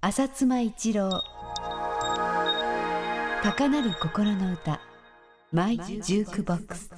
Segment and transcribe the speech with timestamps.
[0.00, 1.24] 浅妻一郎。
[3.42, 4.80] 高鳴る心の歌。
[5.50, 6.88] マイ・ジュークボックス。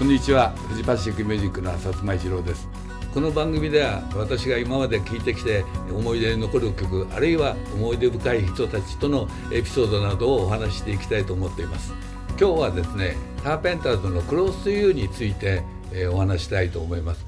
[0.00, 0.50] こんにちは。
[0.68, 2.68] フジパシフィックミュージックの浅妻一郎です。
[3.14, 11.94] この番組では私が今まで聴いてきて思い出に残る曲あるいは思い出深い人たちとのエピソードなどをお話ししていきたいと思っています。
[12.38, 17.24] 今日はですねカーペンターズのクロスユーについて、えー、お話したいと思います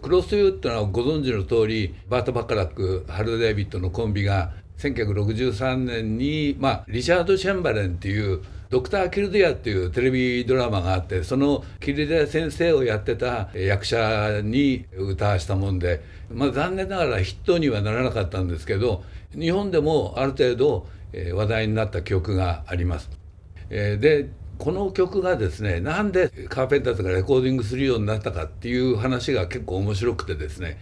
[0.00, 19.04] クロスユーってのはご存知の通りバート・バカラックハル・デイビッドのコンビが1963年に、まあ、リチャード・シェンバレンっていうドクター・キルディアっていうテレビドラマがあってそのキルディア先生をやってた役者に歌わしたもんで、まあ、残念ながらヒットにはならなかったんですけど
[19.38, 20.86] 日本でもある程度
[21.34, 23.21] 話題になった曲があります。
[23.72, 30.78] えでこの曲がですねなんでカーペンターズがレコーディングするようになったかっていう話が結構面白くてですね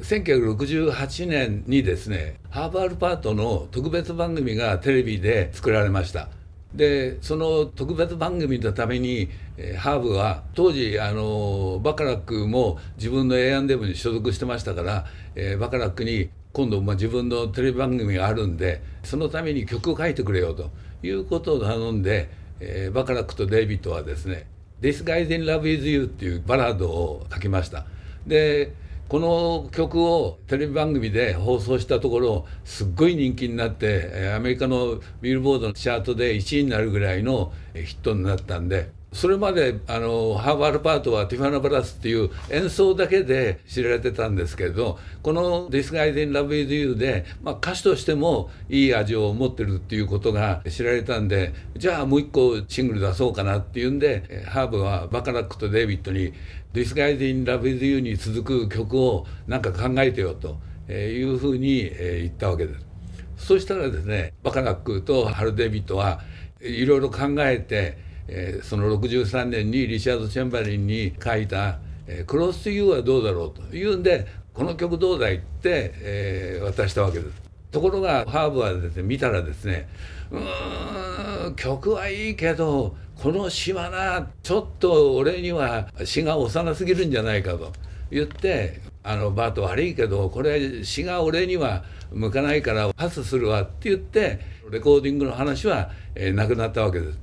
[0.00, 6.28] 1968年にですねハーバールパートの特別番組がテレビで作られました。
[6.74, 20.70] でその特別番組のために、え、ハーブは当時あのバカラックも自分の A&M に所属してましたから、えー、バカラックに今度、まあ、自分のテレビ番組があるんでそのために曲を書いてくれよと
[21.02, 24.46] いうことを頼んで、えー、バカラックとデイビッドはですね
[24.80, 27.86] 「This Guy in Love Is You」っていうバラードを書きました。
[28.26, 28.74] で
[29.08, 56.32] この曲をテレビ番組で放送したところすっごい人気になってアメリカのビルボードのチャートで1位になるぐらいのヒットになったんでそれまであのハーバールパートはティファナ・ブラスっていう演奏だけで知られてたんですけどこの「This Guy in Love With You で」まあ、歌手としてもいい味を持ってるっていうことが知られたんでじゃあもう一個シングル出そうかなっていうんでハーブはバカラックとデイビッドに
[56.72, 60.58] 「This Guy in Love With You」に続く曲をなんか考えてよと
[60.90, 62.92] いうふうに言ったわけです。
[63.36, 66.20] そしたらですねバカラックとハル・デイビッドは
[66.60, 77.42] いろいろ考えてえー、その63年にリチャード・チェンバリンに書いた「えー、クロス・ユーはどうだろう」というんでこの曲どうだいって、えー、渡したわけです。
[77.70, 79.88] ところがハーブはですね見たらですね
[80.30, 87.72] うーん曲はいいけどこの詩はなちょっと俺には詩が幼すぎるんじゃないかと
[88.10, 94.40] 言ってあのバート悪いけどこれ詩が俺には向かないからパスするわって言って
[94.70, 97.18] レコーディングの話は、えー、なくなったわけです。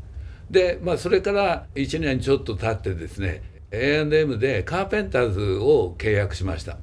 [0.49, 6.77] で、まあ、それから1年ちょっと経ってですね A&M でカーペンターズを契約しました。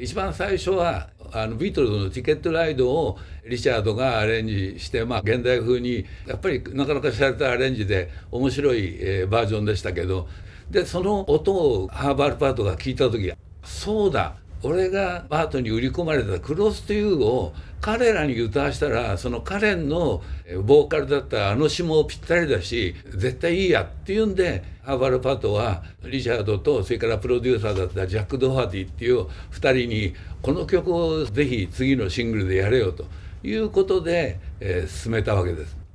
[0.00, 10.28] 一番最初はあのビートルズの「ティケットライド」をリチャードがアレンジして、まあ、現代風にやっぱりなかなかしゃれたアレンジで面白い、え、バージョンでしたけど
[10.70, 13.32] でその音をハーブ・アルパートが聞いた時
[13.64, 20.22] そうだ俺がバートに売り込まれた「Close to You」を彼らに歌わしたらそのカレンの
[20.64, 33.04] ボーカルだったらあの詩もぴったりだし絶対いいやっていうんでハーブ・アルパートはリチャードとそれからプロデューサーだったジャック・ドハーティっていう2人にこの曲をぜひ次のシングルでやれよと
[33.44, 35.87] いうことで、えー、進めたわけです。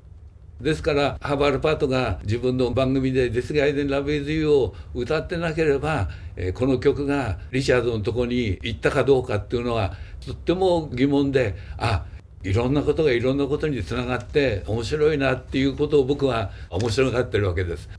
[0.64, 12.06] ですからハーバール・パートが自分の番組で「デス・ガイデン・ラブ・イズ・ユー」を歌ってなければ、えー、この曲がリチャードのとこに行ったかどうかっていうのはとっても疑問であ
[12.44, 17.90] いろんなことがいろんなことにつながって面白いなっていうことを僕は面白がってるわけです。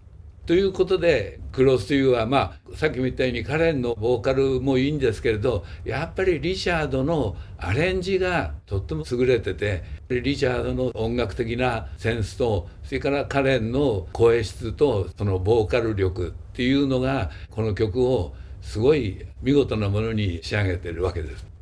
[0.46, 21.54] ということでクロスというはまあさっきも言ったようにカレンのボーカルもいいんですけれどやっぱりリチャードのアレンジがとっても優れててリチャードの音楽的なセンスとそれからカレンの声質とそのボーカル力っていうのがこの曲をすごい見事なものに仕上げてるわけです。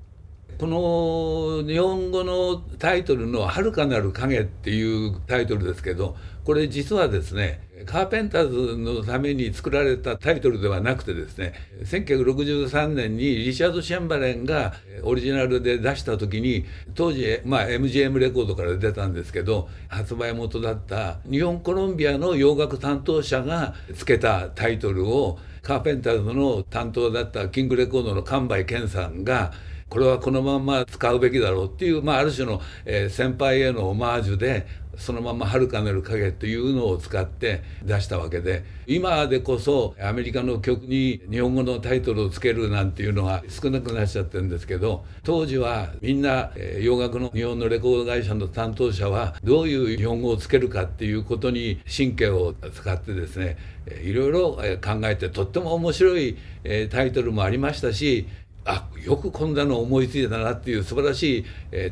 [0.59, 6.15] この日本語のタイトルの「遥かなる影」っていうタイトルですけど
[6.45, 16.65] これ実はですねカーペンターズのために作られたタイトルではなくてですね1963年にリチャード・シェンバレンがオリジナルで出した時に
[16.95, 29.53] 当時、まあ、MGM レコードから出たんですけど発売元だった日本コロンビアの洋楽担当者が付けたタイトルをカーペンターズの担当だったキングレコードの神梅健さんが
[29.93, 34.67] これはこのまま使うべきだろうっていう、まあ、ある種の、え、先輩へのオマージュで
[34.97, 46.51] そのまま「遥かなる影」というのを使って出したわけで今でこそアメリカの曲に日本語のタイトルをつけるなんていうのが少なくなっちゃってるんですけど当時はみんな、
[46.81, 53.57] 洋楽の日本のレコード会社の担当者はどういう日本語をつけるかっていうことに神経を使ってですね
[54.05, 54.53] いろいろ
[54.83, 56.37] 考えてとっても面白い
[56.91, 58.27] タイトルもありましたし
[58.65, 61.45] あよくこんなの思いついたなっていう素晴らしい、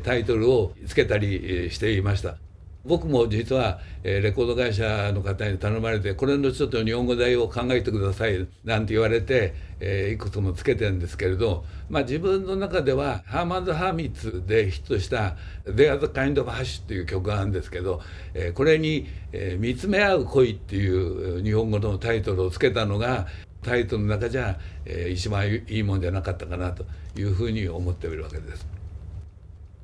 [0.03, 2.37] タイトルをつけたり、していました。
[2.83, 15.35] 僕も実は、えー、レコード会社の方に頼まれてこれのちょっと日本語題を考えてくださいなんて言われて、えー、いくつもつけてるんですけれど、まあ、自分の中ではハーマンズ・ハーミッツでヒットした
[15.65, 18.01] 「There's a Kind of Hush」っていう曲があるんですけど、
[18.33, 23.27] えー、これに、え「見つめ合う恋」っていう日本語のタイトルをつけたのが
[23.61, 26.85] タイトルの中じゃ、えー、一番いいもんじゃなかったかなと
[27.15, 28.80] いうふうに思っているわけです。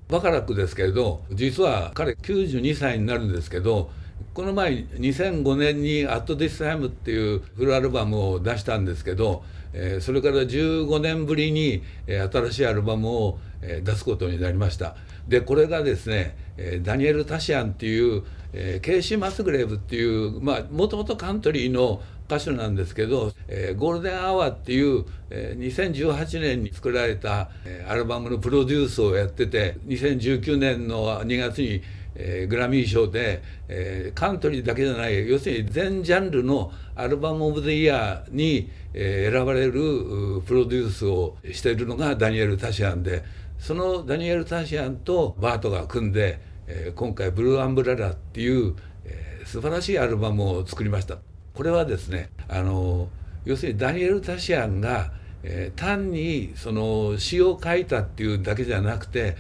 [0.10, 3.92] バカラックですけれど実は彼92歳になるんですけど
[4.34, 9.44] この前2005年に「At This Time」っていうフルアルバムを出したんですけど、
[10.00, 14.96] それから15年ぶりに、新しいアルバムを、出すことになりました。
[15.28, 16.38] でこれがですね、
[16.82, 18.24] ダニエル・タシアンっていう、
[18.54, 23.32] えー、ケイシー・マスグレーブっていうもともとカントリーの歌手なんですけど「、
[23.78, 27.50] ゴールデンアワー」っていう、えー、2018年に作られた、
[27.88, 31.82] アルバムのプロデュースをやってて2019年の2月に、
[32.48, 33.44] グラミー賞で、
[34.16, 39.72] カントリーだけじゃない要するに全ジャンルのアルバム・オブ・ザ・イヤーに、選ばれる
[40.46, 43.24] プロデュースをしているのがダニエル・タシアンで
[43.60, 48.76] そのダニエル・タシアンとバートが組んで、えー、今回「ブルー・アンブララ」っていう、
[49.06, 51.18] えー、素晴らしいアルバムを作りました。
[51.54, 53.10] これはですねあの
[53.46, 55.12] 要するにダニエル・タシアンが、
[55.42, 59.36] えー、単にその詩を書いたっていうだけじゃなくて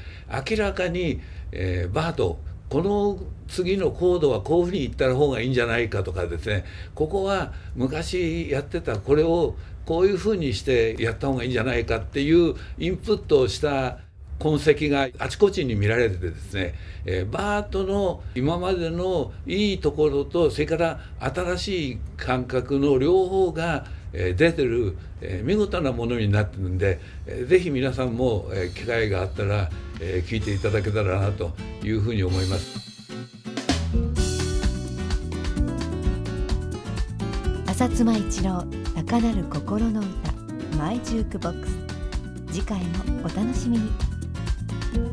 [0.50, 1.22] 明らかに、
[1.52, 2.40] えー、バート
[2.70, 6.66] この次のコードはこういうふうに言った方がいいんじゃないかとかですね
[6.96, 9.56] ここは昔やってたこれを
[9.86, 14.00] こういうふうにしてやった方がいいんじゃないかっていうインプットをした
[14.40, 16.76] 痕跡があちこちに見られてですね、
[17.06, 29.70] えー、バートの今までのいいところとそれから新しい感覚の両方が出てる、えー、見事なものになってるんで、えー、ぜひ皆さんも、えー、機会があったら、
[30.00, 31.52] えー、聞いていただけたらなと
[31.84, 32.88] いうふうに思います。
[37.68, 41.78] 浅妻一郎高鳴る心の歌マイジュークボックス
[42.52, 44.17] 次回もお楽しみに。
[44.68, 45.07] Thank you.